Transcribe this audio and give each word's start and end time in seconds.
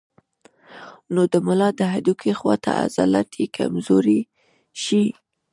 نو 1.13 1.21
د 1.33 1.35
ملا 1.45 1.69
د 1.79 1.81
هډوکي 1.93 2.31
خواته 2.39 2.71
عضلات 2.81 3.29
ئې 3.39 3.45
کمزوري 3.57 4.21
شي 4.83 5.03